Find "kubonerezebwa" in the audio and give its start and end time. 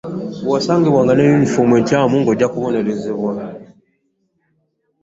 2.53-3.31